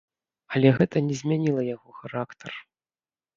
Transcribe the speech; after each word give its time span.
Але 0.53 0.71
гэта 0.79 1.03
не 1.09 1.15
змяніла 1.19 1.61
яго 1.75 1.89
характар. 1.99 2.51